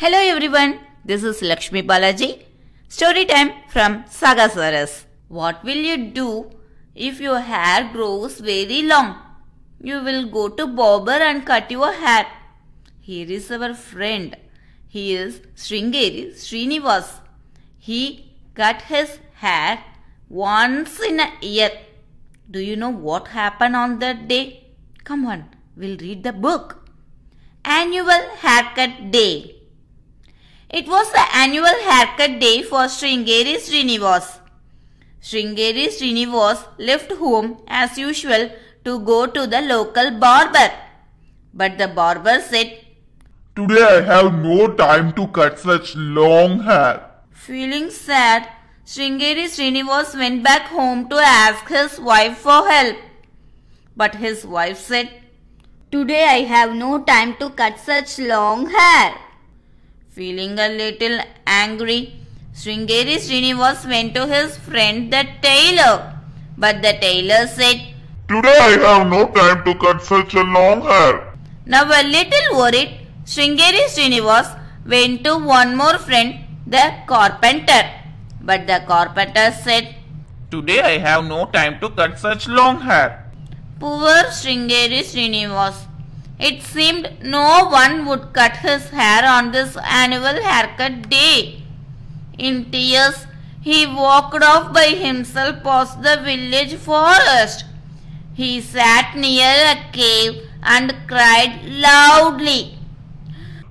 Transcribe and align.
Hello 0.00 0.18
everyone, 0.32 0.78
this 1.04 1.24
is 1.24 1.42
Lakshmi 1.42 1.82
Balaji. 1.82 2.44
Story 2.88 3.24
time 3.24 3.48
from 3.68 4.04
Saga 4.08 4.48
Saras. 4.48 5.06
What 5.26 5.64
will 5.64 5.82
you 5.86 5.96
do 6.18 6.52
if 6.94 7.20
your 7.20 7.40
hair 7.40 7.90
grows 7.92 8.38
very 8.38 8.82
long? 8.82 9.16
You 9.82 10.00
will 10.04 10.28
go 10.28 10.50
to 10.50 10.68
barber 10.68 11.18
and 11.30 11.44
cut 11.44 11.68
your 11.72 11.92
hair. 11.92 12.28
Here 13.00 13.26
is 13.28 13.50
our 13.50 13.74
friend. 13.74 14.36
He 14.86 15.16
is 15.16 15.40
Sringeri 15.56 16.30
Srinivas. 16.44 17.10
He 17.76 18.30
cut 18.54 18.82
his 18.82 19.18
hair 19.32 19.82
once 20.28 21.00
in 21.00 21.18
a 21.18 21.28
year. 21.40 21.72
Do 22.48 22.60
you 22.60 22.76
know 22.76 22.90
what 23.10 23.34
happened 23.42 23.74
on 23.74 23.98
that 23.98 24.28
day? 24.28 24.68
Come 25.02 25.26
on, 25.26 25.46
we'll 25.76 25.98
read 25.98 26.22
the 26.22 26.32
book. 26.32 26.88
Annual 27.64 28.34
Haircut 28.46 29.10
Day. 29.10 29.57
It 30.70 30.86
was 30.86 31.10
the 31.12 31.24
annual 31.34 31.64
haircut 31.64 32.40
day 32.40 32.62
for 32.62 32.88
Sringeri 32.94 33.54
Srinivas. 33.56 34.38
Sringeri 35.22 35.86
Srinivas 35.88 36.62
left 36.76 37.10
home 37.12 37.56
as 37.66 37.96
usual 37.96 38.50
to 38.84 38.98
go 39.00 39.26
to 39.26 39.46
the 39.46 39.62
local 39.62 40.10
barber. 40.18 40.70
But 41.54 41.78
the 41.78 41.88
barber 41.88 42.42
said, 42.42 42.80
Today 43.56 43.82
I 43.82 44.02
have 44.02 44.34
no 44.34 44.74
time 44.74 45.14
to 45.14 45.28
cut 45.28 45.58
such 45.58 45.96
long 45.96 46.60
hair. 46.60 47.12
Feeling 47.30 47.90
sad, 47.90 48.46
Sringeri 48.84 49.46
Srinivas 49.46 50.14
went 50.14 50.44
back 50.44 50.66
home 50.66 51.08
to 51.08 51.16
ask 51.16 51.66
his 51.66 51.98
wife 51.98 52.36
for 52.36 52.68
help. 52.68 52.98
But 53.96 54.16
his 54.16 54.44
wife 54.44 54.78
said, 54.78 55.08
Today 55.90 56.24
I 56.24 56.40
have 56.42 56.74
no 56.74 57.02
time 57.02 57.36
to 57.36 57.48
cut 57.48 57.78
such 57.78 58.18
long 58.18 58.68
hair. 58.68 59.14
Feeling 60.18 60.58
a 60.58 60.68
little 60.68 61.20
angry, 61.46 62.12
Sringeri 62.52 63.18
Srinivas 63.24 63.88
went 63.88 64.16
to 64.16 64.26
his 64.26 64.56
friend 64.58 65.12
the 65.12 65.22
tailor. 65.42 66.12
But 66.56 66.82
the 66.82 66.94
tailor 67.00 67.46
said, 67.46 67.76
Today 68.26 68.56
I 68.60 68.72
have 68.84 69.06
no 69.06 69.28
time 69.28 69.62
to 69.64 69.74
cut 69.76 70.02
such 70.02 70.34
a 70.34 70.42
long 70.42 70.80
hair. 70.82 71.34
Now 71.66 71.84
a 71.84 72.02
little 72.02 72.58
worried, 72.58 72.98
Sringeri 73.26 73.84
Srinivas 73.94 74.58
went 74.84 75.22
to 75.22 75.36
one 75.38 75.76
more 75.76 75.98
friend, 75.98 76.34
the 76.66 76.94
carpenter. 77.06 77.82
But 78.40 78.66
the 78.66 78.82
carpenter 78.88 79.52
said, 79.52 79.94
Today 80.50 80.80
I 80.80 80.98
have 80.98 81.26
no 81.26 81.46
time 81.46 81.78
to 81.78 81.90
cut 81.90 82.18
such 82.18 82.48
long 82.48 82.80
hair. 82.80 83.30
Poor 83.78 84.16
Sringeri 84.40 85.04
Srinivas. 85.12 85.76
It 86.38 86.62
seemed 86.62 87.18
no 87.22 87.68
one 87.68 88.06
would 88.06 88.32
cut 88.32 88.58
his 88.58 88.90
hair 88.90 89.24
on 89.24 89.50
this 89.50 89.76
annual 89.76 90.40
haircut 90.42 91.08
day. 91.10 91.62
In 92.38 92.70
tears, 92.70 93.26
he 93.60 93.86
walked 93.86 94.42
off 94.42 94.72
by 94.72 94.90
himself 95.06 95.62
past 95.64 96.00
the 96.02 96.20
village 96.22 96.76
forest. 96.76 97.64
He 98.34 98.60
sat 98.60 99.16
near 99.16 99.54
a 99.74 99.90
cave 99.92 100.42
and 100.62 100.94
cried 101.08 101.60
loudly. 101.64 102.78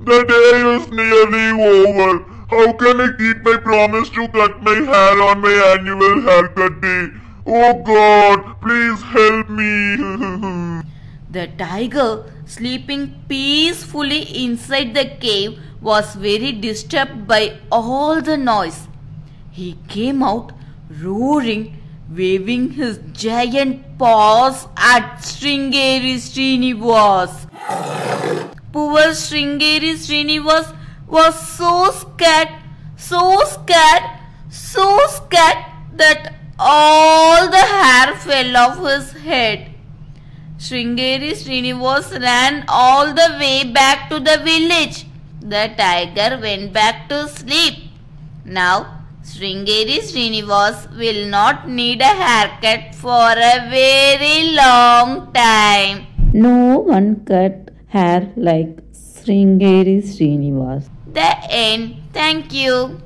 The 0.00 0.24
day 0.24 0.54
is 0.74 0.90
nearly 0.90 1.48
over. 1.62 2.24
How 2.50 2.72
can 2.72 3.00
I 3.00 3.08
keep 3.16 3.42
my 3.44 3.56
promise 3.58 4.08
to 4.10 4.26
cut 4.28 4.60
my 4.62 4.74
hair 4.74 5.22
on 5.22 5.40
my 5.40 5.54
annual 5.72 6.20
haircut 6.20 6.80
day? 6.80 7.08
Oh 7.46 7.74
God, 7.82 8.60
please 8.60 9.02
help 9.02 9.48
me. 9.48 10.62
The 11.36 11.48
tiger, 11.58 12.32
sleeping 12.46 13.02
peacefully 13.28 14.20
inside 14.42 14.94
the 14.94 15.04
cave, 15.24 15.58
was 15.82 16.14
very 16.14 16.52
disturbed 16.52 17.26
by 17.28 17.58
all 17.70 18.22
the 18.22 18.38
noise. 18.38 18.88
He 19.50 19.76
came 19.86 20.22
out 20.22 20.52
roaring, 20.88 21.76
waving 22.08 22.70
his 22.70 23.00
giant 23.12 23.98
paws 23.98 24.66
at 24.78 25.18
Sringeri 25.18 26.14
Srinivas. 26.28 27.36
Poor 28.72 29.12
Sringeri 29.26 29.92
Srinivas 30.06 30.74
was 31.06 31.38
so 31.50 31.90
scared, 31.90 32.48
so 32.96 33.22
scared, 33.44 34.10
so 34.48 34.98
scared 35.20 35.64
that 35.92 36.34
all 36.58 37.50
the 37.50 37.66
hair 37.76 38.16
fell 38.16 38.56
off 38.56 38.84
his 38.90 39.12
head. 39.30 39.75
Sringeri 40.58 41.32
Srinivas 41.32 42.18
ran 42.18 42.64
all 42.66 43.12
the 43.12 43.36
way 43.38 43.70
back 43.70 44.08
to 44.08 44.18
the 44.18 44.38
village. 44.42 45.04
The 45.40 45.70
tiger 45.76 46.38
went 46.40 46.72
back 46.72 47.08
to 47.10 47.28
sleep. 47.28 47.74
Now, 48.44 49.04
Sringeri 49.22 49.98
Srinivas 50.08 50.96
will 50.96 51.28
not 51.28 51.68
need 51.68 52.00
a 52.00 52.14
haircut 52.22 52.94
for 52.94 53.32
a 53.32 53.68
very 53.68 54.54
long 54.54 55.30
time. 55.34 56.06
No 56.32 56.78
one 56.78 57.24
cut 57.26 57.70
hair 57.88 58.32
like 58.36 58.80
Sringeri 58.92 59.98
Srinivas. 60.02 60.88
The 61.12 61.30
end. 61.50 61.96
Thank 62.14 62.54
you. 62.54 63.00